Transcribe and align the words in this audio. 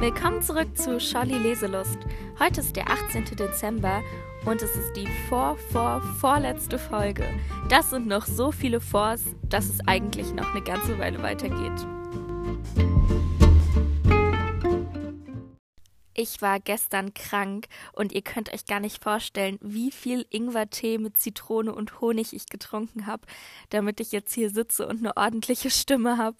Willkommen 0.00 0.40
zurück 0.42 0.78
zu 0.78 1.00
Scholli 1.00 1.36
Leselust. 1.36 1.98
Heute 2.38 2.60
ist 2.60 2.76
der 2.76 2.88
18. 2.88 3.24
Dezember 3.36 4.00
und 4.46 4.62
es 4.62 4.76
ist 4.76 4.92
die 4.92 5.08
vor, 5.28 5.56
vor, 5.72 6.00
vorletzte 6.20 6.78
Folge. 6.78 7.24
Das 7.68 7.90
sind 7.90 8.06
noch 8.06 8.24
so 8.24 8.52
viele 8.52 8.80
Vors, 8.80 9.24
dass 9.42 9.68
es 9.68 9.80
eigentlich 9.88 10.32
noch 10.32 10.54
eine 10.54 10.62
ganze 10.62 11.00
Weile 11.00 11.20
weitergeht. 11.20 11.84
Ich 16.14 16.42
war 16.42 16.58
gestern 16.58 17.14
krank 17.14 17.66
und 17.92 18.12
ihr 18.12 18.22
könnt 18.22 18.52
euch 18.52 18.66
gar 18.66 18.80
nicht 18.80 19.02
vorstellen, 19.02 19.56
wie 19.62 19.92
viel 19.92 20.26
Ingwertee 20.30 20.98
mit 20.98 21.16
Zitrone 21.16 21.72
und 21.72 22.00
Honig 22.00 22.32
ich 22.32 22.46
getrunken 22.46 23.06
habe, 23.06 23.22
damit 23.70 24.00
ich 24.00 24.10
jetzt 24.10 24.34
hier 24.34 24.50
sitze 24.50 24.88
und 24.88 24.98
eine 24.98 25.16
ordentliche 25.16 25.70
Stimme 25.70 26.18
habe. 26.18 26.36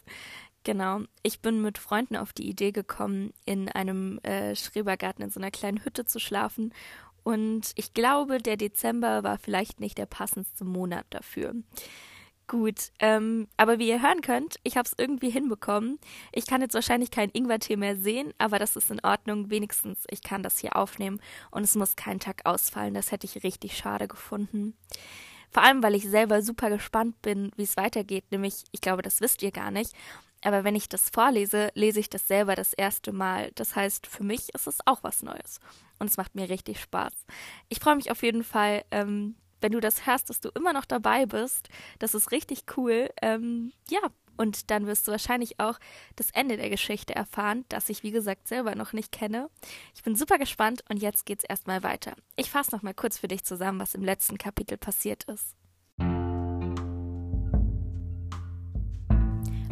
Genau. 0.64 1.00
Ich 1.22 1.40
bin 1.40 1.62
mit 1.62 1.78
Freunden 1.78 2.16
auf 2.16 2.32
die 2.32 2.48
Idee 2.48 2.72
gekommen, 2.72 3.32
in 3.44 3.68
einem 3.68 4.18
äh, 4.18 4.54
Schrebergarten 4.54 5.24
in 5.24 5.30
so 5.30 5.40
einer 5.40 5.50
kleinen 5.50 5.84
Hütte 5.84 6.04
zu 6.04 6.18
schlafen. 6.18 6.74
Und 7.22 7.72
ich 7.74 7.94
glaube, 7.94 8.38
der 8.38 8.56
Dezember 8.56 9.22
war 9.22 9.38
vielleicht 9.38 9.80
nicht 9.80 9.98
der 9.98 10.06
passendste 10.06 10.64
Monat 10.64 11.06
dafür. 11.10 11.54
Gut, 12.46 12.92
ähm, 12.98 13.46
aber 13.58 13.78
wie 13.78 13.88
ihr 13.90 14.00
hören 14.00 14.22
könnt, 14.22 14.56
ich 14.62 14.78
habe 14.78 14.86
es 14.86 14.94
irgendwie 14.96 15.28
hinbekommen. 15.28 15.98
Ich 16.32 16.46
kann 16.46 16.62
jetzt 16.62 16.72
wahrscheinlich 16.72 17.10
keinen 17.10 17.30
Ingwertee 17.32 17.76
mehr 17.76 17.94
sehen, 17.94 18.32
aber 18.38 18.58
das 18.58 18.74
ist 18.74 18.90
in 18.90 19.04
Ordnung. 19.04 19.50
Wenigstens, 19.50 20.04
ich 20.10 20.22
kann 20.22 20.42
das 20.42 20.58
hier 20.58 20.74
aufnehmen 20.74 21.20
und 21.50 21.62
es 21.62 21.74
muss 21.74 21.94
kein 21.94 22.20
Tag 22.20 22.40
ausfallen. 22.46 22.94
Das 22.94 23.12
hätte 23.12 23.26
ich 23.26 23.44
richtig 23.44 23.76
schade 23.76 24.08
gefunden. 24.08 24.74
Vor 25.50 25.62
allem, 25.62 25.82
weil 25.82 25.94
ich 25.94 26.08
selber 26.08 26.40
super 26.40 26.70
gespannt 26.70 27.20
bin, 27.20 27.50
wie 27.56 27.64
es 27.64 27.76
weitergeht. 27.76 28.24
Nämlich, 28.30 28.64
ich 28.72 28.80
glaube, 28.80 29.02
das 29.02 29.20
wisst 29.20 29.42
ihr 29.42 29.52
gar 29.52 29.70
nicht. 29.70 29.92
Aber 30.44 30.64
wenn 30.64 30.76
ich 30.76 30.88
das 30.88 31.10
vorlese, 31.10 31.70
lese 31.74 32.00
ich 32.00 32.10
das 32.10 32.28
selber 32.28 32.54
das 32.54 32.72
erste 32.72 33.12
Mal. 33.12 33.50
Das 33.54 33.74
heißt, 33.74 34.06
für 34.06 34.24
mich 34.24 34.54
ist 34.54 34.66
es 34.66 34.78
auch 34.86 35.02
was 35.02 35.22
Neues. 35.22 35.60
Und 35.98 36.08
es 36.08 36.16
macht 36.16 36.34
mir 36.34 36.48
richtig 36.48 36.80
Spaß. 36.80 37.12
Ich 37.68 37.80
freue 37.80 37.96
mich 37.96 38.10
auf 38.10 38.22
jeden 38.22 38.44
Fall, 38.44 38.84
ähm, 38.90 39.34
wenn 39.60 39.72
du 39.72 39.80
das 39.80 40.06
hörst, 40.06 40.30
dass 40.30 40.40
du 40.40 40.50
immer 40.50 40.72
noch 40.72 40.84
dabei 40.84 41.26
bist. 41.26 41.68
Das 41.98 42.14
ist 42.14 42.30
richtig 42.30 42.64
cool. 42.76 43.10
Ähm, 43.20 43.72
ja, 43.90 44.00
und 44.38 44.70
dann 44.70 44.86
wirst 44.86 45.06
du 45.06 45.12
wahrscheinlich 45.12 45.58
auch 45.58 45.78
das 46.14 46.30
Ende 46.30 46.56
der 46.56 46.70
Geschichte 46.70 47.14
erfahren, 47.14 47.64
das 47.68 47.88
ich, 47.88 48.04
wie 48.04 48.12
gesagt, 48.12 48.46
selber 48.46 48.76
noch 48.76 48.92
nicht 48.92 49.10
kenne. 49.10 49.50
Ich 49.94 50.04
bin 50.04 50.14
super 50.14 50.38
gespannt 50.38 50.84
und 50.88 51.02
jetzt 51.02 51.26
geht's 51.26 51.44
erstmal 51.44 51.82
weiter. 51.82 52.14
Ich 52.36 52.50
fasse 52.50 52.70
nochmal 52.74 52.94
kurz 52.94 53.18
für 53.18 53.28
dich 53.28 53.44
zusammen, 53.44 53.80
was 53.80 53.96
im 53.96 54.04
letzten 54.04 54.38
Kapitel 54.38 54.78
passiert 54.78 55.24
ist. 55.24 55.57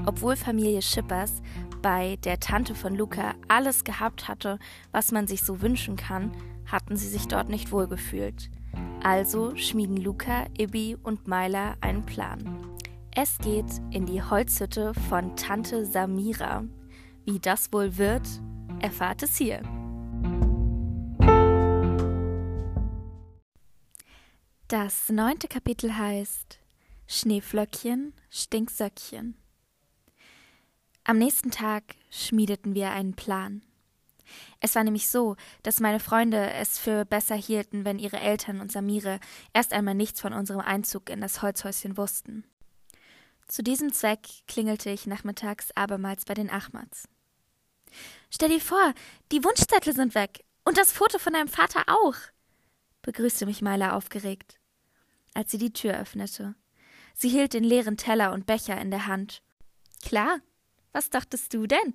Obwohl 0.07 0.37
Familie 0.37 0.83
Schippers 0.83 1.43
bei 1.83 2.17
der 2.25 2.39
Tante 2.39 2.75
von 2.75 2.95
Luca 2.95 3.35
alles 3.49 3.83
gehabt 3.83 4.29
hatte, 4.29 4.59
was 4.93 5.11
man 5.11 5.27
sich 5.27 5.43
so 5.43 5.61
wünschen 5.61 5.97
kann, 5.97 6.31
hatten 6.65 6.97
sie 6.97 7.09
sich 7.09 7.27
dort 7.27 7.49
nicht 7.49 7.73
wohlgefühlt. 7.73 8.51
Also 9.03 9.55
schmieden 9.57 9.97
Luca, 9.97 10.47
Ibi 10.57 10.97
und 11.03 11.27
Myla 11.27 11.77
einen 11.81 12.07
Plan. 12.07 12.77
Es 13.15 13.39
geht 13.39 13.81
in 13.91 14.07
die 14.07 14.23
Holzhütte 14.23 14.95
von 15.09 15.35
Tante 15.37 15.85
Samira. 15.85 16.65
Wie 17.25 17.41
das 17.41 17.73
wohl 17.73 17.97
wird, 17.97 18.29
erfahrt 18.81 19.23
es 19.23 19.37
hier. 19.37 19.63
Das 24.69 25.09
neunte 25.09 25.49
Kapitel 25.49 25.97
heißt 25.97 26.61
Schneeflöckchen, 27.07 28.13
Stinksöckchen. 28.31 29.37
Am 31.09 31.19
nächsten 31.19 31.53
Tag 31.53 31.85
schmiedeten 32.11 32.75
wir 32.75 32.91
einen 32.91 33.15
Plan. 33.15 33.63
Es 34.59 34.75
war 34.75 34.83
nämlich 34.83 35.09
so, 35.09 35.37
dass 35.63 35.79
meine 35.79 36.01
Freunde 36.01 36.51
es 36.55 36.81
für 36.81 37.05
besser 37.05 37.37
hielten, 37.37 37.85
wenn 37.85 38.01
ihre 38.01 38.19
Eltern 38.19 38.61
und 38.61 38.73
Samire 38.73 39.21
erst 39.53 39.73
einmal 39.73 39.95
nichts 39.95 40.21
von 40.21 40.33
unserem 40.33 40.63
Einzug 40.63 41.09
in 41.09 41.21
das 41.21 41.43
Holzhäuschen 41.43 41.97
wussten. 41.97 42.43
Zu 43.47 43.63
diesem 43.63 43.93
Zweck 43.93 44.27
klingelte 44.49 44.91
ich 44.91 45.07
nachmittags 45.07 45.71
abermals 45.77 46.25
bei 46.25 46.35
den 46.35 46.51
Achmats. 46.51 47.09
Stell 48.29 48.49
dir 48.49 48.61
vor, 48.61 48.93
die 49.31 49.45
Wunschzettel 49.45 49.95
sind 49.95 50.17
weg 50.17 50.45
und 50.65 50.77
das 50.77 50.91
Foto 50.91 51.21
von 51.21 51.35
deinem 51.35 51.47
Vater 51.47 51.85
auch, 51.87 52.17
begrüßte 53.03 53.47
mich 53.47 53.63
Meila 53.63 53.93
aufgeregt, 53.93 54.59
als 55.35 55.53
sie 55.53 55.59
die 55.59 55.73
Tür 55.73 55.97
öffnete. 56.01 56.57
Sie 57.15 57.29
hielt 57.29 57.55
den 57.55 57.63
leeren 57.63 57.97
Teller 57.97 58.33
und 58.33 58.47
Becher 58.47 58.81
in 58.81 58.91
der 58.91 59.07
Hand. 59.07 59.41
Klar, 60.03 60.41
was 60.97 61.11
dachtest 61.11 61.53
du 61.53 61.67
denn? 61.67 61.95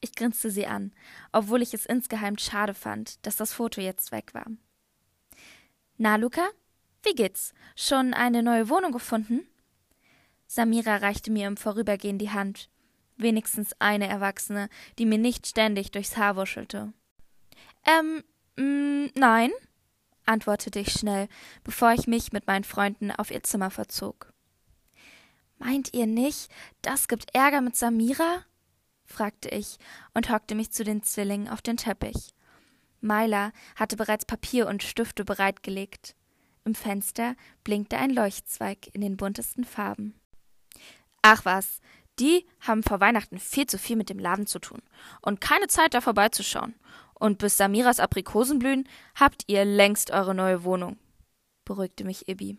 Ich 0.00 0.14
grinste 0.14 0.50
sie 0.50 0.66
an, 0.66 0.92
obwohl 1.32 1.60
ich 1.60 1.74
es 1.74 1.84
insgeheim 1.84 2.38
schade 2.38 2.72
fand, 2.72 3.24
dass 3.26 3.36
das 3.36 3.52
Foto 3.52 3.82
jetzt 3.82 4.10
weg 4.10 4.32
war. 4.32 4.46
Na, 5.98 6.16
Luca? 6.16 6.48
Wie 7.02 7.14
geht's? 7.14 7.52
Schon 7.76 8.14
eine 8.14 8.42
neue 8.42 8.70
Wohnung 8.70 8.90
gefunden? 8.90 9.46
Samira 10.46 10.96
reichte 10.96 11.30
mir 11.30 11.46
im 11.46 11.58
Vorübergehen 11.58 12.16
die 12.16 12.30
Hand. 12.30 12.70
Wenigstens 13.18 13.78
eine 13.80 14.08
Erwachsene, 14.08 14.70
die 14.98 15.04
mir 15.04 15.18
nicht 15.18 15.46
ständig 15.46 15.90
durchs 15.90 16.16
Haar 16.16 16.36
wuschelte. 16.36 16.94
Ähm, 17.84 18.24
mh, 18.56 18.64
mm, 18.64 19.10
nein, 19.14 19.50
antwortete 20.24 20.78
ich 20.78 20.92
schnell, 20.92 21.28
bevor 21.64 21.92
ich 21.92 22.06
mich 22.06 22.32
mit 22.32 22.46
meinen 22.46 22.64
Freunden 22.64 23.10
auf 23.10 23.30
ihr 23.30 23.42
Zimmer 23.42 23.70
verzog. 23.70 24.32
Meint 25.58 25.94
ihr 25.94 26.06
nicht, 26.06 26.50
das 26.82 27.08
gibt 27.08 27.34
Ärger 27.34 27.60
mit 27.60 27.76
Samira? 27.76 28.44
fragte 29.04 29.48
ich 29.48 29.78
und 30.14 30.30
hockte 30.30 30.54
mich 30.54 30.72
zu 30.72 30.84
den 30.84 31.02
Zwillingen 31.02 31.48
auf 31.48 31.62
den 31.62 31.76
Teppich. 31.76 32.34
Myla 33.00 33.52
hatte 33.76 33.96
bereits 33.96 34.24
Papier 34.24 34.66
und 34.66 34.82
Stifte 34.82 35.24
bereitgelegt. 35.24 36.16
Im 36.64 36.74
Fenster 36.74 37.36
blinkte 37.62 37.98
ein 37.98 38.10
Leuchtzweig 38.10 38.88
in 38.92 39.00
den 39.00 39.16
buntesten 39.16 39.64
Farben. 39.64 40.14
Ach 41.22 41.44
was, 41.44 41.80
die 42.18 42.46
haben 42.60 42.82
vor 42.82 43.00
Weihnachten 43.00 43.38
viel 43.38 43.66
zu 43.66 43.78
viel 43.78 43.96
mit 43.96 44.10
dem 44.10 44.18
Laden 44.18 44.46
zu 44.46 44.58
tun 44.58 44.82
und 45.22 45.40
keine 45.40 45.68
Zeit, 45.68 45.94
da 45.94 46.00
vorbeizuschauen. 46.00 46.74
Und 47.14 47.38
bis 47.38 47.56
Samiras 47.56 47.98
Aprikosen 47.98 48.58
blühen, 48.58 48.86
habt 49.14 49.44
ihr 49.46 49.64
längst 49.64 50.10
eure 50.10 50.34
neue 50.34 50.64
Wohnung, 50.64 50.98
beruhigte 51.64 52.04
mich 52.04 52.28
Ibi. 52.28 52.58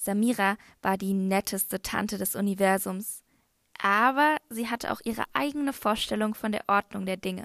Samira 0.00 0.56
war 0.80 0.96
die 0.96 1.12
netteste 1.12 1.82
Tante 1.82 2.16
des 2.16 2.34
Universums, 2.34 3.22
aber 3.78 4.36
sie 4.48 4.68
hatte 4.68 4.92
auch 4.92 5.00
ihre 5.04 5.24
eigene 5.34 5.74
Vorstellung 5.74 6.34
von 6.34 6.52
der 6.52 6.64
Ordnung 6.68 7.04
der 7.04 7.18
Dinge. 7.18 7.44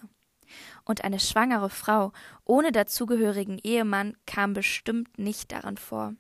Und 0.85 1.03
eine 1.03 1.19
schwangere 1.19 1.69
Frau 1.69 2.13
ohne 2.45 2.71
dazugehörigen 2.71 3.59
Ehemann 3.61 4.15
kam 4.25 4.53
bestimmt 4.53 5.19
nicht 5.19 5.51
daran 5.51 5.75
vor. 5.75 6.15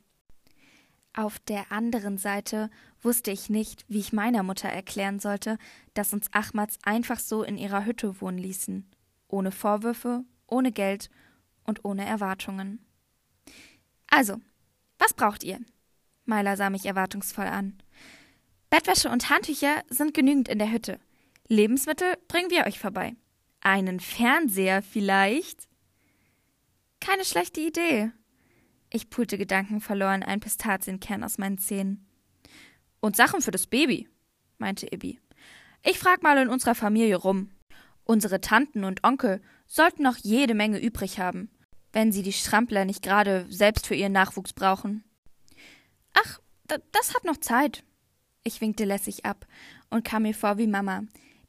Auf 1.13 1.39
der 1.39 1.71
anderen 1.71 2.17
Seite 2.17 2.69
wusste 3.01 3.31
ich 3.31 3.49
nicht, 3.49 3.85
wie 3.87 3.99
ich 3.99 4.11
meiner 4.11 4.43
Mutter 4.43 4.67
erklären 4.67 5.21
sollte, 5.21 5.57
dass 5.93 6.11
uns 6.11 6.27
Achmats 6.33 6.77
einfach 6.83 7.19
so 7.19 7.43
in 7.43 7.57
ihrer 7.57 7.85
Hütte 7.85 8.19
wohnen 8.19 8.39
ließen, 8.39 8.85
ohne 9.29 9.53
Vorwürfe, 9.53 10.25
ohne 10.47 10.73
Geld 10.73 11.09
und 11.63 11.85
ohne 11.85 12.05
Erwartungen. 12.05 12.85
Also, 14.07 14.41
was 14.99 15.13
braucht 15.13 15.45
ihr? 15.45 15.61
Myla 16.25 16.57
sah 16.57 16.69
mich 16.69 16.85
erwartungsvoll 16.85 17.45
an. 17.45 17.77
Bettwäsche 18.69 19.09
und 19.09 19.29
Handtücher 19.29 19.83
sind 19.89 20.13
genügend 20.13 20.49
in 20.49 20.59
der 20.59 20.71
Hütte. 20.71 20.99
Lebensmittel 21.47 22.17
bringen 22.27 22.49
wir 22.49 22.65
euch 22.65 22.79
vorbei. 22.79 23.15
Einen 23.61 23.99
Fernseher 23.99 24.81
vielleicht? 24.81 25.67
Keine 26.99 27.23
schlechte 27.23 27.61
Idee. 27.61 28.11
Ich 28.89 29.09
pulte 29.09 29.37
gedankenverloren 29.37 30.23
einen 30.23 30.41
Pistazienkern 30.41 31.23
aus 31.23 31.37
meinen 31.37 31.57
Zähnen. 31.57 32.07
Und 32.99 33.15
Sachen 33.15 33.41
für 33.41 33.51
das 33.51 33.67
Baby, 33.67 34.09
meinte 34.57 34.91
Ibi. 34.91 35.19
Ich 35.83 35.99
frag 35.99 36.23
mal 36.23 36.37
in 36.39 36.49
unserer 36.49 36.75
Familie 36.75 37.15
rum. 37.15 37.51
Unsere 38.03 38.41
Tanten 38.41 38.83
und 38.83 39.03
Onkel 39.03 39.41
sollten 39.67 40.03
noch 40.03 40.17
jede 40.17 40.53
Menge 40.53 40.79
übrig 40.79 41.19
haben, 41.19 41.49
wenn 41.93 42.11
sie 42.11 42.23
die 42.23 42.33
Strampler 42.33 42.85
nicht 42.85 43.03
gerade 43.03 43.45
selbst 43.49 43.87
für 43.87 43.95
ihren 43.95 44.11
Nachwuchs 44.11 44.53
brauchen. 44.53 45.03
Ach, 46.15 46.39
das 46.67 47.13
hat 47.13 47.23
noch 47.25 47.37
Zeit. 47.37 47.83
Ich 48.43 48.61
winkte 48.61 48.85
lässig 48.85 49.25
ab 49.25 49.45
und 49.89 50.03
kam 50.03 50.23
mir 50.23 50.33
vor 50.33 50.57
wie 50.57 50.67
Mama, 50.67 51.03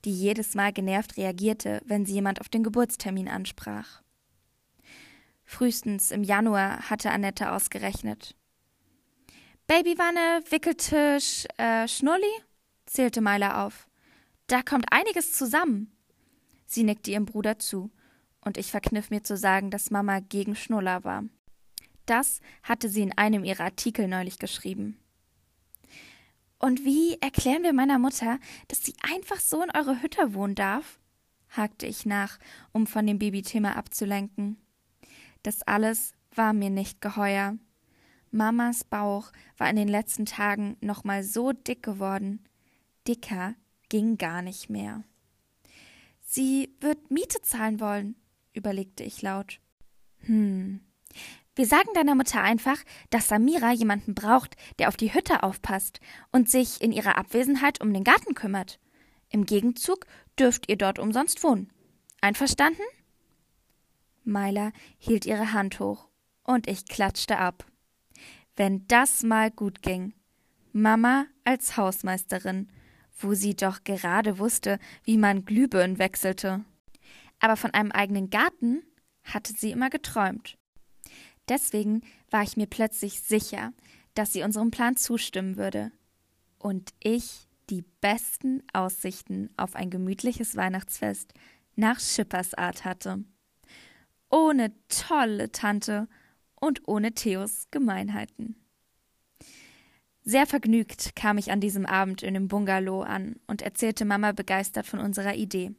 die 0.05 0.13
jedes 0.13 0.55
Mal 0.55 0.73
genervt 0.73 1.17
reagierte, 1.17 1.81
wenn 1.85 2.07
sie 2.07 2.15
jemand 2.15 2.41
auf 2.41 2.49
den 2.49 2.63
Geburtstermin 2.63 3.29
ansprach. 3.29 4.03
Frühestens 5.45 6.11
im 6.11 6.23
Januar 6.23 6.91
hatte 6.91 7.11
Annette 7.11 7.53
ausgerechnet. 7.53 8.35
Babywanne, 9.67 10.43
Wickeltisch, 10.51 11.47
äh, 11.57 11.89
Schnulli? 11.89 12.25
zählte 12.87 13.21
Meiler 13.21 13.65
auf. 13.65 13.89
Da 14.47 14.63
kommt 14.63 14.87
einiges 14.93 15.33
zusammen. 15.33 15.93
Sie 16.67 16.85
nickte 16.85 17.11
ihrem 17.11 17.27
Bruder 17.27 17.59
zu, 17.59 17.91
und 18.41 18.59
ich 18.59 18.71
verkniff 18.71 19.11
mir 19.11 19.25
zu 19.25 19.37
sagen, 19.37 19.71
dass 19.71 19.91
Mama 19.91 20.21
gegen 20.21 20.55
Schnuller 20.55 21.03
war. 21.03 21.25
Das 22.07 22.41
hatte 22.63 22.89
sie 22.89 23.03
in 23.03 23.17
einem 23.19 23.45
ihrer 23.45 23.65
Artikel 23.65 24.09
neulich 24.09 24.39
geschrieben. 24.39 24.99
Und 26.59 26.85
wie 26.85 27.19
erklären 27.21 27.63
wir 27.63 27.73
meiner 27.73 27.99
Mutter, 27.99 28.39
dass 28.69 28.83
sie 28.83 28.95
einfach 29.03 29.41
so 29.41 29.63
in 29.63 29.71
eurer 29.71 30.03
Hütte 30.03 30.35
wohnen 30.35 30.55
darf? 30.55 30.99
hakte 31.51 31.87
ich 31.87 32.07
nach, 32.07 32.39
um 32.73 32.87
von 32.87 33.07
dem 33.07 33.19
Babythema 33.19 33.73
abzulenken. 33.73 34.57
Das 35.43 35.63
alles 35.63 36.13
war 36.35 36.53
mir 36.53 36.71
nicht 36.71 37.01
geheuer. 37.01 37.57
Mamas 38.31 38.85
Bauch 38.85 39.33
war 39.57 39.71
in 39.71 39.77
den 39.77 39.89
letzten 39.89 40.27
Tagen 40.27 40.77
noch 40.81 41.05
mal 41.05 41.23
so 41.23 41.53
dick 41.53 41.83
geworden. 41.83 42.45
Dicker 43.07 43.55
ging 43.89 44.19
gar 44.19 44.43
nicht 44.43 44.69
mehr. 44.69 45.05
Sie 46.23 46.75
wird 46.81 47.11
Miete 47.11 47.41
zahlen 47.43 47.81
wollen, 47.81 48.17
überlegte 48.53 49.05
ich 49.05 49.23
laut. 49.23 49.61
Hm. 50.23 50.81
Wir 51.57 51.67
sagen 51.67 51.89
deiner 51.95 52.15
Mutter 52.15 52.43
einfach, 52.43 52.77
dass 53.09 53.29
Samira 53.29 53.73
jemanden 53.73 54.15
braucht, 54.15 54.57
der 54.79 54.89
auf 54.89 54.99
die 54.99 55.15
Hütte 55.15 55.43
aufpasst 55.43 56.01
und 56.31 56.51
sich 56.51 56.83
in 56.83 56.93
ihrer 56.93 57.17
Abwesenheit 57.17 57.81
um 57.81 57.95
den 57.95 58.05
Garten 58.05 58.35
kümmert. 58.35 58.79
Im 59.31 59.47
Gegenzug 59.47 60.07
dürft 60.39 60.69
ihr 60.69 60.77
dort 60.77 60.99
umsonst 60.99 61.43
wohnen. 61.43 61.73
Einverstanden? 62.21 62.83
Myla 64.23 64.71
hielt 64.99 65.25
ihre 65.25 65.55
Hand 65.55 65.81
hoch 65.81 66.09
und 66.45 66.69
ich 66.69 66.85
klatschte 66.85 67.39
ab. 67.39 67.65
Wenn 68.55 68.87
das 68.87 69.23
mal 69.23 69.51
gut 69.51 69.81
ging. 69.81 70.13
Mama 70.73 71.25
als 71.45 71.79
Hausmeisterin, 71.79 72.71
wo 73.19 73.33
sie 73.33 73.57
doch 73.57 73.83
gerade 73.83 74.39
wusste, 74.39 74.79
wie 75.05 75.17
man 75.17 75.47
Glühbirnen 75.47 75.99
wechselte. 75.99 76.67
Aber 77.41 77.57
von 77.57 77.73
einem 77.73 77.93
eigenen 77.93 78.29
Garten 78.29 78.83
hatte 79.25 79.55
sie 79.55 79.71
immer 79.71 79.89
geträumt. 79.89 80.59
Deswegen 81.49 82.03
war 82.31 82.43
ich 82.43 82.57
mir 82.57 82.67
plötzlich 82.67 83.21
sicher, 83.23 83.73
dass 84.15 84.33
sie 84.33 84.43
unserem 84.43 84.71
Plan 84.71 84.97
zustimmen 84.97 85.57
würde. 85.57 85.93
Und 86.59 86.93
ich 87.01 87.47
die 87.71 87.85
besten 88.01 88.63
Aussichten 88.73 89.51
auf 89.57 89.75
ein 89.75 89.91
gemütliches 89.91 90.57
Weihnachtsfest 90.57 91.35
nach 91.75 92.01
Schippers 92.01 92.55
Art 92.55 92.85
hatte. 92.85 93.25
Ohne 94.31 94.73
tolle 94.89 95.53
Tante 95.53 96.09
und 96.61 96.87
ohne 96.89 97.13
Theos 97.13 97.69
Gemeinheiten. 97.71 98.57
Sehr 100.25 100.47
vergnügt 100.47 101.15
kam 101.15 101.39
ich 101.39 101.53
an 101.53 101.61
diesem 101.61 101.87
Abend 101.87 102.23
in 102.25 102.35
dem 102.35 102.49
Bungalow 102.49 103.03
an 103.03 103.37
und 103.47 103.63
erzählte 103.63 104.05
Mama 104.05 104.33
begeistert 104.33 104.87
von 104.87 104.99
unserer 104.99 105.35
Idee. 105.35 105.73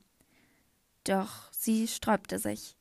Doch 1.03 1.51
sie 1.51 1.87
sträubte 1.87 2.39
sich. 2.39 2.77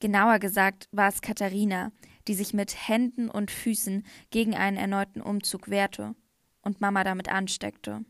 Genauer 0.00 0.38
gesagt 0.38 0.88
war 0.92 1.08
es 1.08 1.20
Katharina, 1.20 1.92
die 2.26 2.34
sich 2.34 2.54
mit 2.54 2.88
Händen 2.88 3.30
und 3.30 3.50
Füßen 3.50 4.04
gegen 4.30 4.54
einen 4.54 4.76
erneuten 4.76 5.20
Umzug 5.20 5.68
wehrte 5.68 6.14
und 6.62 6.80
Mama 6.80 7.04
damit 7.04 7.28
ansteckte. 7.28 8.04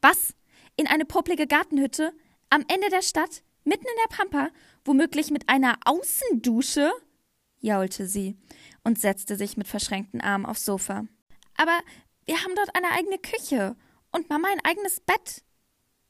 Was? 0.00 0.34
In 0.76 0.86
eine 0.86 1.04
poplige 1.04 1.46
Gartenhütte? 1.46 2.12
Am 2.50 2.64
Ende 2.68 2.88
der 2.90 3.02
Stadt? 3.02 3.42
Mitten 3.64 3.84
in 3.84 4.10
der 4.10 4.16
Pampa? 4.16 4.50
Womöglich 4.84 5.30
mit 5.30 5.48
einer 5.48 5.78
Außendusche? 5.84 6.90
jaulte 7.60 8.06
sie 8.06 8.38
und 8.84 8.98
setzte 8.98 9.36
sich 9.36 9.56
mit 9.56 9.68
verschränkten 9.68 10.20
Armen 10.20 10.46
aufs 10.46 10.64
Sofa. 10.64 11.04
Aber 11.56 11.78
wir 12.24 12.42
haben 12.42 12.54
dort 12.56 12.74
eine 12.74 12.90
eigene 12.92 13.18
Küche 13.18 13.76
und 14.12 14.30
Mama 14.30 14.48
ein 14.48 14.64
eigenes 14.64 15.00
Bett. 15.00 15.42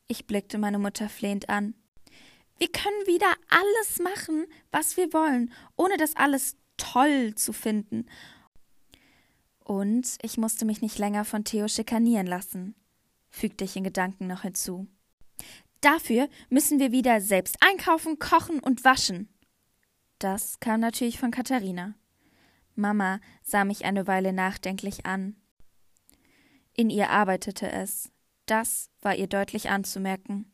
Ich 0.06 0.26
blickte 0.26 0.58
meine 0.58 0.78
Mutter 0.78 1.08
flehend 1.08 1.48
an. 1.48 1.74
Wir 2.60 2.70
können 2.70 3.06
wieder 3.06 3.34
alles 3.48 3.98
machen, 3.98 4.46
was 4.70 4.96
wir 4.96 5.12
wollen, 5.12 5.52
ohne 5.76 5.96
das 5.96 6.14
alles 6.14 6.56
toll 6.76 7.34
zu 7.34 7.52
finden. 7.52 8.06
Und 9.58 10.16
ich 10.22 10.38
musste 10.38 10.64
mich 10.64 10.80
nicht 10.80 10.98
länger 10.98 11.24
von 11.24 11.42
Theo 11.42 11.66
schikanieren 11.66 12.28
lassen 12.28 12.76
fügte 13.30 13.64
ich 13.64 13.76
in 13.76 13.84
Gedanken 13.84 14.26
noch 14.26 14.42
hinzu. 14.42 14.86
Dafür 15.80 16.28
müssen 16.50 16.78
wir 16.78 16.92
wieder 16.92 17.20
selbst 17.20 17.56
einkaufen, 17.60 18.18
kochen 18.18 18.60
und 18.60 18.84
waschen. 18.84 19.28
Das 20.18 20.60
kam 20.60 20.80
natürlich 20.80 21.18
von 21.18 21.30
Katharina. 21.30 21.94
Mama 22.74 23.20
sah 23.42 23.64
mich 23.64 23.84
eine 23.84 24.06
Weile 24.06 24.32
nachdenklich 24.32 25.06
an. 25.06 25.36
In 26.74 26.90
ihr 26.90 27.08
arbeitete 27.08 27.70
es. 27.70 28.10
Das 28.44 28.90
war 29.00 29.14
ihr 29.14 29.26
deutlich 29.26 29.70
anzumerken. 29.70 30.52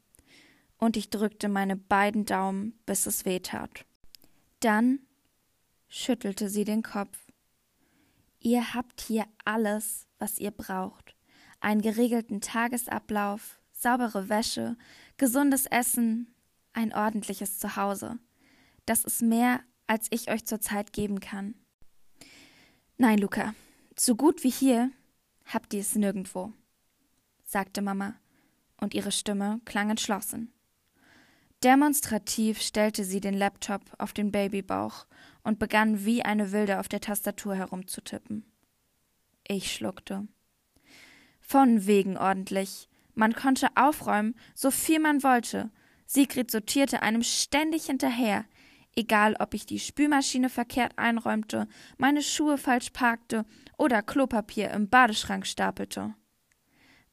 Und 0.79 0.97
ich 0.97 1.11
drückte 1.11 1.49
meine 1.49 1.77
beiden 1.77 2.27
Daumen, 2.27 2.79
bis 2.87 3.07
es 3.07 3.25
weh 3.25 3.41
tat. 3.41 3.85
Dann 4.61 5.01
schüttelte 5.89 6.49
sie 6.49 6.65
den 6.65 6.83
Kopf. 6.83 7.19
Ihr 8.41 8.75
habt 8.75 9.01
hier 9.01 9.25
alles, 9.45 10.07
was 10.19 10.39
ihr 10.39 10.51
braucht 10.51 11.17
einen 11.61 11.83
geregelten 11.83 12.41
Tagesablauf, 12.41 13.59
saubere 13.73 14.29
Wäsche, 14.29 14.77
gesundes 15.17 15.67
Essen, 15.67 16.35
ein 16.73 16.93
ordentliches 16.93 17.59
Zuhause. 17.59 18.19
Das 18.85 19.05
ist 19.05 19.23
mehr, 19.23 19.61
als 19.87 20.07
ich 20.11 20.31
euch 20.31 20.45
zurzeit 20.45 20.93
geben 20.93 21.21
kann. 21.21 21.55
Nein, 22.99 23.19
Luca, 23.19 23.55
so 23.99 24.15
gut 24.15 24.45
wie 24.45 24.51
hier 24.51 24.91
habt 25.45 25.75
ihr 25.75 25.81
es 25.81 25.95
nirgendwo, 25.95 26.53
sagte 27.45 27.83
Mama, 27.83 28.15
und 28.81 28.95
ihre 28.95 29.13
Stimme 29.13 29.61
klang 29.65 29.91
entschlossen. 29.91 30.53
Demonstrativ 31.67 32.63
stellte 32.63 33.03
sie 33.03 33.21
den 33.21 33.35
Laptop 33.35 33.81
auf 33.99 34.13
den 34.13 34.31
Babybauch 34.31 35.05
und 35.43 35.59
begann 35.59 36.05
wie 36.05 36.23
eine 36.23 36.53
Wilde 36.53 36.79
auf 36.79 36.87
der 36.87 37.01
Tastatur 37.01 37.57
herumzutippen. 37.57 38.45
Ich 39.49 39.73
schluckte. 39.73 40.29
Von 41.41 41.89
wegen 41.89 42.17
ordentlich. 42.17 42.89
Man 43.15 43.35
konnte 43.35 43.67
aufräumen, 43.75 44.37
so 44.55 44.71
viel 44.71 45.01
man 45.01 45.25
wollte. 45.25 45.73
Sigrid 46.07 46.53
sortierte 46.53 47.03
einem 47.03 47.25
ständig 47.25 47.87
hinterher, 47.87 48.45
egal 48.95 49.35
ob 49.41 49.53
ich 49.53 49.67
die 49.67 49.81
Spülmaschine 49.81 50.51
verkehrt 50.51 50.97
einräumte, 50.97 51.67
meine 51.99 52.23
Schuhe 52.23 52.59
falsch 52.59 52.91
parkte 52.91 53.45
oder 53.77 54.03
Klopapier 54.03 54.71
im 54.71 54.89
Badeschrank 54.89 55.45
stapelte. 55.45 56.15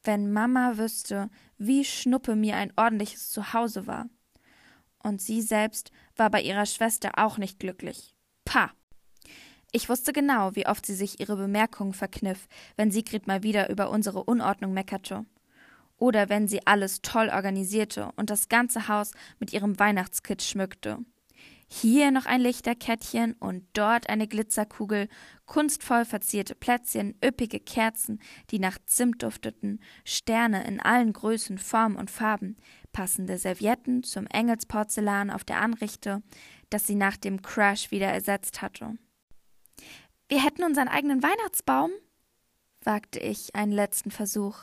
Wenn 0.04 0.32
Mama 0.32 0.78
wüsste, 0.78 1.28
wie 1.58 1.84
schnuppe 1.84 2.36
mir 2.36 2.54
ein 2.54 2.72
ordentliches 2.76 3.32
Zuhause 3.32 3.88
war. 3.88 4.08
Und 5.04 5.20
sie 5.20 5.42
selbst 5.42 5.92
war 6.16 6.30
bei 6.30 6.40
ihrer 6.40 6.66
Schwester 6.66 7.12
auch 7.16 7.38
nicht 7.38 7.60
glücklich. 7.60 8.14
Pah! 8.44 8.72
Ich 9.70 9.88
wusste 9.88 10.12
genau, 10.12 10.56
wie 10.56 10.66
oft 10.66 10.86
sie 10.86 10.94
sich 10.94 11.20
ihre 11.20 11.36
Bemerkungen 11.36 11.92
verkniff, 11.92 12.48
wenn 12.76 12.90
Sigrid 12.90 13.26
mal 13.26 13.42
wieder 13.42 13.68
über 13.68 13.90
unsere 13.90 14.24
Unordnung 14.24 14.72
meckerte. 14.72 15.26
Oder 15.98 16.28
wenn 16.28 16.48
sie 16.48 16.66
alles 16.66 17.02
toll 17.02 17.28
organisierte 17.28 18.12
und 18.16 18.30
das 18.30 18.48
ganze 18.48 18.88
Haus 18.88 19.10
mit 19.38 19.52
ihrem 19.52 19.78
Weihnachtskit 19.78 20.42
schmückte. 20.42 20.98
Hier 21.80 22.12
noch 22.12 22.26
ein 22.26 22.40
Lichterkettchen 22.40 23.32
und 23.32 23.66
dort 23.72 24.08
eine 24.08 24.28
Glitzerkugel, 24.28 25.08
kunstvoll 25.44 26.04
verzierte 26.04 26.54
Plätzchen, 26.54 27.18
üppige 27.22 27.58
Kerzen, 27.58 28.20
die 28.50 28.60
nach 28.60 28.78
Zimt 28.86 29.24
dufteten, 29.24 29.80
Sterne 30.04 30.64
in 30.68 30.78
allen 30.78 31.12
Größen, 31.12 31.58
Formen 31.58 31.96
und 31.96 32.12
Farben, 32.12 32.56
passende 32.92 33.38
Servietten 33.38 34.04
zum 34.04 34.28
Engelsporzellan 34.28 35.32
auf 35.32 35.42
der 35.42 35.60
Anrichte, 35.60 36.22
das 36.70 36.86
sie 36.86 36.94
nach 36.94 37.16
dem 37.16 37.42
Crash 37.42 37.90
wieder 37.90 38.06
ersetzt 38.06 38.62
hatte. 38.62 38.96
Wir 40.28 40.44
hätten 40.44 40.62
unseren 40.62 40.86
eigenen 40.86 41.24
Weihnachtsbaum, 41.24 41.90
wagte 42.82 43.18
ich 43.18 43.56
einen 43.56 43.72
letzten 43.72 44.12
Versuch. 44.12 44.58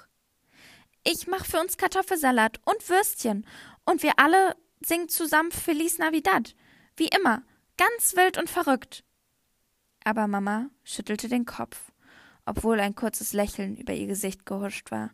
Ich 1.04 1.28
mach 1.28 1.44
für 1.44 1.60
uns 1.60 1.76
Kartoffelsalat 1.76 2.62
und 2.64 2.88
Würstchen 2.88 3.46
und 3.84 4.02
wir 4.02 4.14
alle 4.16 4.56
singen 4.80 5.10
zusammen 5.10 5.52
Feliz 5.52 5.98
Navidad. 5.98 6.56
Wie 6.98 7.08
immer, 7.08 7.44
ganz 7.78 8.16
wild 8.16 8.38
und 8.38 8.50
verrückt. 8.50 9.04
Aber 10.04 10.28
Mama 10.28 10.70
schüttelte 10.84 11.30
den 11.30 11.46
Kopf, 11.46 11.92
obwohl 12.46 12.80
ein 12.80 12.96
kurzes 12.96 13.34
Lächeln 13.34 13.76
über 13.76 13.94
ihr 13.94 14.08
Gesicht 14.08 14.46
gehuscht 14.46 14.92
war. 14.92 15.12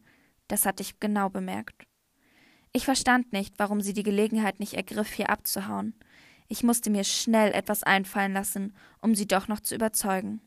Das 0.48 0.66
hatte 0.66 0.82
ich 0.82 1.00
genau 1.00 1.30
bemerkt. 1.30 1.86
Ich 2.72 2.86
verstand 2.86 3.34
nicht, 3.34 3.56
warum 3.58 3.82
sie 3.82 3.94
die 3.94 4.04
Gelegenheit 4.04 4.60
nicht 4.60 4.74
ergriff, 4.74 5.12
hier 5.12 5.30
abzuhauen. 5.30 5.96
Ich 6.48 6.64
musste 6.64 6.90
mir 6.90 7.04
schnell 7.04 7.52
etwas 7.54 7.84
einfallen 7.84 8.34
lassen, 8.34 8.76
um 9.02 9.16
sie 9.16 9.28
doch 9.28 9.48
noch 9.48 9.60
zu 9.60 9.76
überzeugen. 9.76 10.42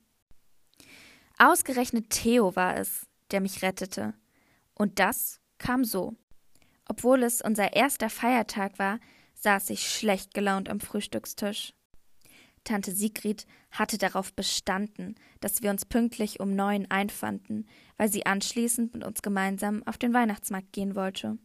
Ausgerechnet 1.39 2.11
Theo 2.11 2.57
war 2.57 2.77
es, 2.77 3.07
der 3.31 3.41
mich 3.41 3.63
rettete. 3.63 4.15
Und 4.75 4.99
das 4.99 5.41
kam 5.59 5.85
so. 5.85 6.17
Obwohl 6.89 7.23
es 7.23 7.43
unser 7.43 7.75
erster 7.75 8.11
Feiertag 8.11 8.79
war, 8.79 8.99
saß 9.41 9.71
ich 9.71 9.89
schlecht 9.89 10.33
gelaunt 10.33 10.69
am 10.69 10.81
Frühstückstisch. 10.81 11.75
Tante 12.65 12.93
Sigrid 12.93 13.47
hatte 13.71 13.99
darauf 13.99 14.33
bestanden, 14.35 15.15
dass 15.41 15.63
wir 15.63 15.71
uns 15.71 15.85
pünktlich 15.87 16.41
um 16.41 16.55
neun 16.55 16.91
einfanden, 16.91 17.67
weil 17.97 18.11
sie 18.11 18.27
anschließend 18.27 18.95
mit 18.95 19.05
uns 19.05 19.23
gemeinsam 19.23 19.83
auf 19.87 19.99
den 19.99 20.15
Weihnachtsmarkt 20.15 20.73
gehen 20.73 20.95
wollte. 20.95 21.39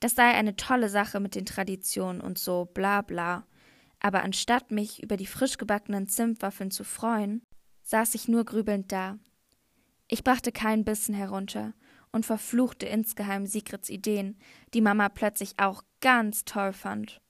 Das 0.00 0.14
sei 0.14 0.32
eine 0.32 0.56
tolle 0.56 0.88
Sache 0.88 1.18
mit 1.20 1.34
den 1.34 1.46
Traditionen 1.46 2.20
und 2.20 2.38
so 2.38 2.66
bla 2.66 3.02
bla 3.02 3.46
aber 4.04 4.22
anstatt 4.22 4.70
mich 4.70 5.02
über 5.02 5.16
die 5.16 5.24
frisch 5.24 5.56
gebackenen 5.56 6.08
Zimtwaffeln 6.08 6.70
zu 6.70 6.84
freuen, 6.84 7.42
saß 7.84 8.14
ich 8.14 8.28
nur 8.28 8.44
grübelnd 8.44 8.92
da. 8.92 9.18
Ich 10.08 10.22
brachte 10.22 10.52
keinen 10.52 10.84
Bissen 10.84 11.14
herunter 11.14 11.72
und 12.12 12.26
verfluchte 12.26 12.84
insgeheim 12.84 13.46
Sigrids 13.46 13.88
Ideen, 13.88 14.36
die 14.74 14.82
Mama 14.82 15.08
plötzlich 15.08 15.54
auch 15.56 15.82
ganz 16.04 16.44
toll 16.44 16.74
fand. 16.74 17.22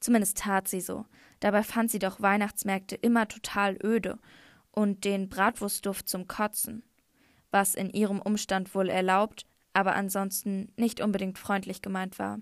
Zumindest 0.00 0.38
tat 0.38 0.66
sie 0.66 0.80
so. 0.80 1.04
Dabei 1.40 1.62
fand 1.62 1.90
sie 1.90 1.98
doch 1.98 2.22
Weihnachtsmärkte 2.22 2.96
immer 2.96 3.28
total 3.28 3.76
öde 3.84 4.18
und 4.70 5.04
den 5.04 5.28
Bratwurstduft 5.28 6.08
zum 6.08 6.26
Kotzen, 6.26 6.82
was 7.50 7.74
in 7.74 7.90
ihrem 7.90 8.22
Umstand 8.22 8.74
wohl 8.74 8.88
erlaubt, 8.88 9.44
aber 9.74 9.94
ansonsten 9.94 10.72
nicht 10.76 11.02
unbedingt 11.02 11.38
freundlich 11.38 11.82
gemeint 11.82 12.18
war. 12.18 12.40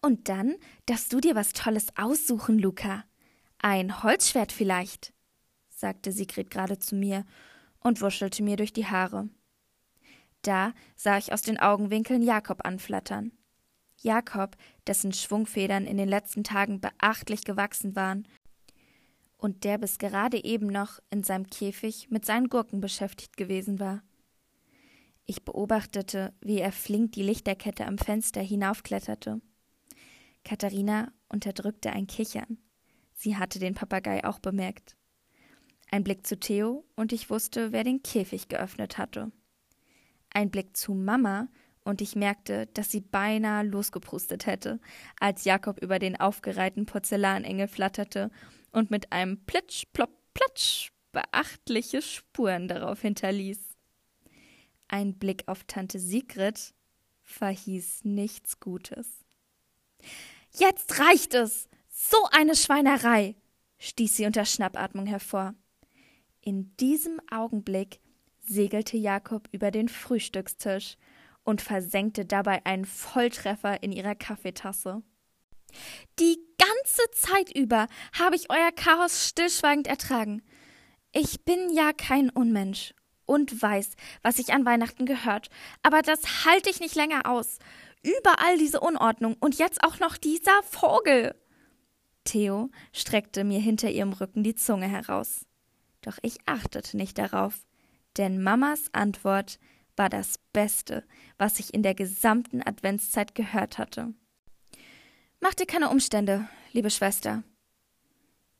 Und 0.00 0.30
dann 0.30 0.54
darfst 0.86 1.12
du 1.12 1.20
dir 1.20 1.34
was 1.34 1.52
Tolles 1.52 1.88
aussuchen, 1.96 2.58
Luca. 2.58 3.04
Ein 3.58 4.02
Holzschwert 4.02 4.52
vielleicht, 4.52 5.12
sagte 5.68 6.12
Sigrid 6.12 6.50
gerade 6.50 6.78
zu 6.78 6.96
mir 6.96 7.26
und 7.80 8.00
wuschelte 8.00 8.42
mir 8.42 8.56
durch 8.56 8.72
die 8.72 8.86
Haare. 8.86 9.28
Da 10.40 10.72
sah 10.96 11.18
ich 11.18 11.34
aus 11.34 11.42
den 11.42 11.58
Augenwinkeln 11.58 12.22
Jakob 12.22 12.64
anflattern. 12.64 13.32
Jakob, 14.04 14.56
dessen 14.86 15.12
Schwungfedern 15.12 15.86
in 15.86 15.96
den 15.96 16.08
letzten 16.08 16.44
Tagen 16.44 16.80
beachtlich 16.80 17.44
gewachsen 17.44 17.96
waren 17.96 18.28
und 19.38 19.64
der 19.64 19.78
bis 19.78 19.98
gerade 19.98 20.42
eben 20.44 20.66
noch 20.66 21.00
in 21.10 21.22
seinem 21.22 21.48
Käfig 21.48 22.10
mit 22.10 22.24
seinen 22.24 22.48
Gurken 22.48 22.80
beschäftigt 22.80 23.36
gewesen 23.36 23.80
war. 23.80 24.02
Ich 25.26 25.44
beobachtete, 25.44 26.34
wie 26.40 26.58
er 26.58 26.72
flink 26.72 27.12
die 27.12 27.22
Lichterkette 27.22 27.86
am 27.86 27.96
Fenster 27.96 28.42
hinaufkletterte. 28.42 29.40
Katharina 30.44 31.12
unterdrückte 31.28 31.90
ein 31.90 32.06
Kichern. 32.06 32.58
Sie 33.14 33.36
hatte 33.36 33.58
den 33.58 33.74
Papagei 33.74 34.22
auch 34.24 34.38
bemerkt. 34.38 34.96
Ein 35.90 36.04
Blick 36.04 36.26
zu 36.26 36.38
Theo 36.38 36.84
und 36.96 37.12
ich 37.12 37.30
wusste, 37.30 37.72
wer 37.72 37.84
den 37.84 38.02
Käfig 38.02 38.48
geöffnet 38.48 38.98
hatte. 38.98 39.32
Ein 40.30 40.50
Blick 40.50 40.76
zu 40.76 40.92
Mama 40.92 41.48
und 41.84 42.00
ich 42.00 42.16
merkte, 42.16 42.66
dass 42.68 42.90
sie 42.90 43.00
beinahe 43.00 43.64
losgeprustet 43.64 44.46
hätte, 44.46 44.80
als 45.20 45.44
Jakob 45.44 45.80
über 45.82 45.98
den 45.98 46.18
aufgereihten 46.18 46.86
Porzellanengel 46.86 47.68
flatterte 47.68 48.30
und 48.72 48.90
mit 48.90 49.12
einem 49.12 49.44
Plitsch, 49.44 49.84
plopp, 49.92 50.10
platsch 50.32 50.90
beachtliche 51.12 52.02
Spuren 52.02 52.68
darauf 52.68 53.00
hinterließ. 53.02 53.60
Ein 54.88 55.14
Blick 55.14 55.44
auf 55.46 55.64
Tante 55.64 55.98
Sigrid 55.98 56.74
verhieß 57.22 58.04
nichts 58.04 58.60
Gutes. 58.60 59.24
Jetzt 60.52 60.98
reicht 60.98 61.34
es! 61.34 61.68
So 61.88 62.18
eine 62.32 62.56
Schweinerei! 62.56 63.36
stieß 63.78 64.16
sie 64.16 64.26
unter 64.26 64.44
Schnappatmung 64.44 65.06
hervor. 65.06 65.54
In 66.40 66.76
diesem 66.76 67.20
Augenblick 67.30 68.00
segelte 68.40 68.96
Jakob 68.96 69.48
über 69.52 69.70
den 69.70 69.88
Frühstückstisch 69.88 70.96
und 71.44 71.62
versenkte 71.62 72.24
dabei 72.24 72.64
einen 72.64 72.84
Volltreffer 72.84 73.82
in 73.82 73.92
ihrer 73.92 74.14
Kaffeetasse. 74.14 75.02
Die 76.18 76.38
ganze 76.58 77.10
Zeit 77.12 77.54
über 77.56 77.86
habe 78.18 78.36
ich 78.36 78.50
euer 78.50 78.72
Chaos 78.72 79.28
stillschweigend 79.28 79.86
ertragen. 79.86 80.42
Ich 81.12 81.44
bin 81.44 81.70
ja 81.72 81.92
kein 81.92 82.30
Unmensch 82.30 82.94
und 83.26 83.60
weiß, 83.60 83.92
was 84.22 84.36
sich 84.36 84.52
an 84.52 84.64
Weihnachten 84.64 85.06
gehört, 85.06 85.48
aber 85.82 86.02
das 86.02 86.44
halte 86.44 86.70
ich 86.70 86.80
nicht 86.80 86.94
länger 86.94 87.28
aus. 87.30 87.58
Überall 88.02 88.58
diese 88.58 88.80
Unordnung 88.80 89.36
und 89.40 89.58
jetzt 89.58 89.82
auch 89.82 89.98
noch 89.98 90.16
dieser 90.16 90.62
Vogel. 90.62 91.34
Theo 92.24 92.70
streckte 92.92 93.44
mir 93.44 93.60
hinter 93.60 93.90
ihrem 93.90 94.12
Rücken 94.12 94.42
die 94.42 94.54
Zunge 94.54 94.88
heraus. 94.88 95.46
Doch 96.02 96.18
ich 96.22 96.38
achtete 96.46 96.96
nicht 96.96 97.18
darauf, 97.18 97.64
denn 98.16 98.42
Mamas 98.42 98.84
Antwort 98.92 99.58
war 99.96 100.08
das 100.08 100.38
Beste, 100.52 101.04
was 101.38 101.58
ich 101.58 101.74
in 101.74 101.82
der 101.82 101.94
gesamten 101.94 102.62
Adventszeit 102.66 103.34
gehört 103.34 103.78
hatte. 103.78 104.14
Mach 105.40 105.54
dir 105.54 105.66
keine 105.66 105.90
Umstände, 105.90 106.48
liebe 106.72 106.90
Schwester. 106.90 107.42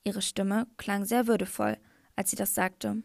Ihre 0.05 0.23
Stimme 0.23 0.67
klang 0.76 1.05
sehr 1.05 1.26
würdevoll, 1.26 1.79
als 2.14 2.31
sie 2.31 2.37
das 2.37 2.55
sagte. 2.55 3.03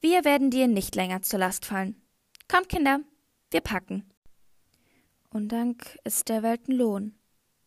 Wir 0.00 0.24
werden 0.24 0.50
dir 0.50 0.68
nicht 0.68 0.94
länger 0.94 1.22
zur 1.22 1.40
Last 1.40 1.66
fallen. 1.66 2.00
Kommt, 2.48 2.68
Kinder, 2.68 3.00
wir 3.50 3.60
packen. 3.60 4.04
Undank 5.30 5.98
ist 6.04 6.28
der 6.28 6.42
Welt 6.42 6.68
ein 6.68 6.72
Lohn, 6.72 7.14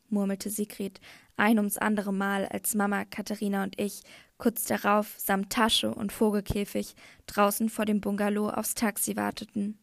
murmelte 0.09 0.49
Sigrid 0.49 0.99
ein 1.37 1.57
ums 1.57 1.77
andere 1.77 2.13
Mal, 2.13 2.45
als 2.47 2.75
Mama, 2.75 3.05
Katharina 3.05 3.63
und 3.63 3.79
ich 3.79 4.01
kurz 4.37 4.65
darauf 4.65 5.15
samt 5.17 5.51
Tasche 5.51 5.93
und 5.93 6.11
Vogelkäfig 6.11 6.93
draußen 7.27 7.69
vor 7.69 7.85
dem 7.85 8.01
Bungalow 8.01 8.49
aufs 8.49 8.75
Taxi 8.75 9.15
warteten. 9.15 9.79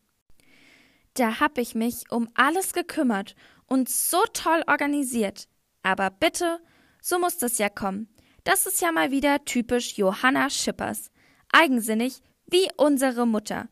Da 1.15 1.41
hab 1.41 1.59
ich 1.59 1.75
mich 1.75 2.11
um 2.11 2.29
alles 2.35 2.73
gekümmert 2.73 3.35
und 3.67 3.89
so 3.89 4.19
toll 4.33 4.63
organisiert. 4.67 5.47
Aber 5.83 6.11
bitte, 6.11 6.61
so 7.03 7.19
muss 7.19 7.39
das 7.39 7.59
ja 7.59 7.69
kommen. 7.69 8.09
Das 8.45 8.67
ist 8.67 8.81
ja 8.81 8.93
mal 8.93 9.11
wieder 9.11 9.45
typisch 9.45 9.97
Johanna 9.99 10.49
Schippers. 10.51 11.11
Eigensinnig 11.53 12.21
wie 12.47 12.69
unsere 12.77 13.27
Mutter. 13.27 13.69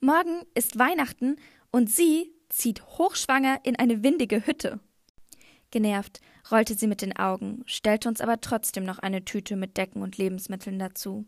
Morgen 0.00 0.42
ist 0.54 0.78
Weihnachten 0.78 1.36
und 1.70 1.90
sie 1.90 2.32
zieht 2.48 2.82
hochschwanger 2.82 3.60
in 3.64 3.76
eine 3.76 4.02
windige 4.02 4.46
Hütte. 4.46 4.80
Genervt 5.76 6.22
rollte 6.50 6.74
sie 6.74 6.86
mit 6.86 7.02
den 7.02 7.14
Augen, 7.18 7.62
stellte 7.66 8.08
uns 8.08 8.22
aber 8.22 8.40
trotzdem 8.40 8.84
noch 8.84 8.98
eine 8.98 9.26
Tüte 9.26 9.56
mit 9.56 9.76
Decken 9.76 10.00
und 10.00 10.16
Lebensmitteln 10.16 10.78
dazu. 10.78 11.26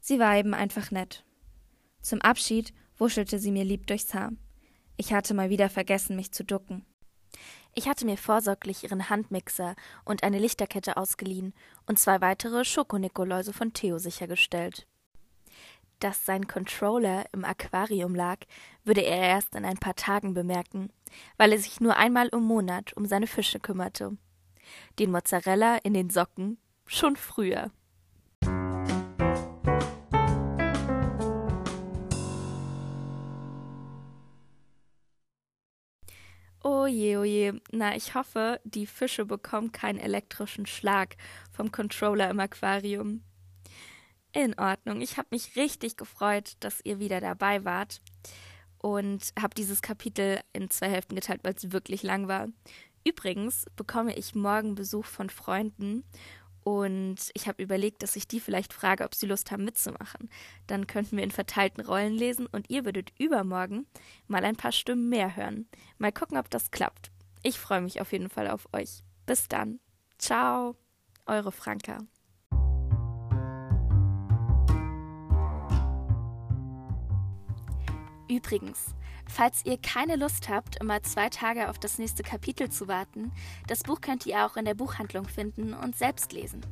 Sie 0.00 0.18
war 0.18 0.36
eben 0.36 0.52
einfach 0.52 0.90
nett. 0.90 1.24
Zum 2.02 2.20
Abschied 2.20 2.74
wuschelte 2.98 3.38
sie 3.38 3.50
mir 3.50 3.64
lieb 3.64 3.86
durchs 3.86 4.12
Haar. 4.12 4.32
Ich 4.98 5.14
hatte 5.14 5.32
mal 5.32 5.48
wieder 5.48 5.70
vergessen, 5.70 6.14
mich 6.14 6.30
zu 6.30 6.44
ducken. 6.44 6.84
Ich 7.74 7.88
hatte 7.88 8.04
mir 8.04 8.18
vorsorglich 8.18 8.84
ihren 8.84 9.08
Handmixer 9.08 9.76
und 10.04 10.24
eine 10.24 10.38
Lichterkette 10.38 10.98
ausgeliehen 10.98 11.54
und 11.86 11.98
zwei 11.98 12.20
weitere 12.20 12.66
Schokonikoläuse 12.66 13.54
von 13.54 13.72
Theo 13.72 13.96
sichergestellt 13.96 14.86
dass 16.00 16.24
sein 16.24 16.46
Controller 16.46 17.24
im 17.32 17.44
Aquarium 17.44 18.14
lag, 18.14 18.38
würde 18.84 19.02
er 19.02 19.18
erst 19.18 19.54
in 19.54 19.64
ein 19.64 19.78
paar 19.78 19.94
Tagen 19.94 20.34
bemerken, 20.34 20.90
weil 21.36 21.52
er 21.52 21.58
sich 21.58 21.80
nur 21.80 21.96
einmal 21.96 22.28
im 22.28 22.42
Monat 22.42 22.92
um 22.94 23.06
seine 23.06 23.26
Fische 23.26 23.60
kümmerte. 23.60 24.16
Den 24.98 25.10
Mozzarella 25.10 25.78
in 25.82 25.94
den 25.94 26.10
Socken 26.10 26.58
schon 26.86 27.16
früher. 27.16 27.70
Oh 36.64 36.86
je, 36.86 37.16
oh 37.16 37.24
je. 37.24 37.52
Na, 37.70 37.94
ich 37.94 38.14
hoffe, 38.14 38.60
die 38.64 38.86
Fische 38.86 39.24
bekommen 39.24 39.72
keinen 39.72 39.98
elektrischen 39.98 40.66
Schlag 40.66 41.16
vom 41.52 41.70
Controller 41.70 42.28
im 42.30 42.40
Aquarium. 42.40 43.22
In 44.32 44.58
Ordnung. 44.58 45.00
Ich 45.00 45.16
habe 45.16 45.28
mich 45.30 45.56
richtig 45.56 45.96
gefreut, 45.96 46.56
dass 46.60 46.80
ihr 46.84 46.98
wieder 46.98 47.20
dabei 47.20 47.64
wart 47.64 48.00
und 48.78 49.32
habe 49.40 49.54
dieses 49.54 49.82
Kapitel 49.82 50.40
in 50.52 50.70
zwei 50.70 50.88
Hälften 50.88 51.14
geteilt, 51.14 51.40
weil 51.42 51.54
es 51.54 51.72
wirklich 51.72 52.02
lang 52.02 52.28
war. 52.28 52.48
Übrigens 53.04 53.64
bekomme 53.76 54.14
ich 54.16 54.34
morgen 54.34 54.74
Besuch 54.74 55.06
von 55.06 55.30
Freunden 55.30 56.04
und 56.62 57.30
ich 57.32 57.48
habe 57.48 57.62
überlegt, 57.62 58.02
dass 58.02 58.16
ich 58.16 58.28
die 58.28 58.40
vielleicht 58.40 58.74
frage, 58.74 59.04
ob 59.04 59.14
sie 59.14 59.26
Lust 59.26 59.50
haben 59.50 59.64
mitzumachen. 59.64 60.28
Dann 60.66 60.86
könnten 60.86 61.16
wir 61.16 61.24
in 61.24 61.30
verteilten 61.30 61.82
Rollen 61.82 62.12
lesen 62.12 62.46
und 62.46 62.68
ihr 62.68 62.84
würdet 62.84 63.12
übermorgen 63.18 63.86
mal 64.26 64.44
ein 64.44 64.56
paar 64.56 64.72
Stimmen 64.72 65.08
mehr 65.08 65.34
hören. 65.36 65.66
Mal 65.96 66.12
gucken, 66.12 66.36
ob 66.36 66.50
das 66.50 66.70
klappt. 66.70 67.10
Ich 67.42 67.58
freue 67.58 67.80
mich 67.80 68.02
auf 68.02 68.12
jeden 68.12 68.28
Fall 68.28 68.48
auf 68.48 68.68
euch. 68.74 69.02
Bis 69.24 69.48
dann. 69.48 69.80
Ciao, 70.18 70.76
eure 71.24 71.52
Franka. 71.52 72.00
Übrigens, 78.38 78.94
falls 79.26 79.64
ihr 79.64 79.78
keine 79.78 80.14
Lust 80.14 80.48
habt, 80.48 80.76
immer 80.76 81.02
zwei 81.02 81.28
Tage 81.28 81.70
auf 81.70 81.80
das 81.80 81.98
nächste 81.98 82.22
Kapitel 82.22 82.70
zu 82.70 82.86
warten, 82.86 83.32
das 83.66 83.82
Buch 83.82 84.00
könnt 84.00 84.26
ihr 84.26 84.46
auch 84.46 84.56
in 84.56 84.64
der 84.64 84.74
Buchhandlung 84.74 85.24
finden 85.24 85.74
und 85.74 85.96
selbst 85.96 86.32
lesen. 86.32 86.64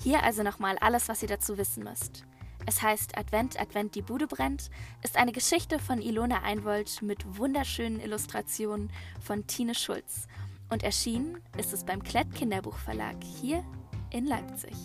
Hier 0.00 0.22
also 0.22 0.44
nochmal 0.44 0.78
alles, 0.78 1.08
was 1.08 1.20
ihr 1.22 1.28
dazu 1.28 1.58
wissen 1.58 1.82
müsst. 1.82 2.24
Es 2.66 2.82
heißt 2.82 3.18
Advent, 3.18 3.60
Advent, 3.60 3.96
die 3.96 4.02
Bude 4.02 4.28
brennt, 4.28 4.70
ist 5.02 5.16
eine 5.16 5.32
Geschichte 5.32 5.80
von 5.80 6.00
Ilona 6.00 6.42
Einwold 6.44 7.02
mit 7.02 7.36
wunderschönen 7.36 7.98
Illustrationen 7.98 8.92
von 9.20 9.48
Tine 9.48 9.74
Schulz. 9.74 10.28
Und 10.70 10.84
erschienen 10.84 11.42
ist 11.56 11.72
es 11.72 11.84
beim 11.84 12.04
Klett 12.04 12.32
Kinderbuchverlag 12.32 13.16
hier 13.24 13.64
in 14.10 14.24
Leipzig. 14.24 14.76